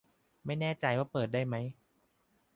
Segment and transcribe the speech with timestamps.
[0.45, 1.55] ไม่แน่ใจว่าได้เปิดไหม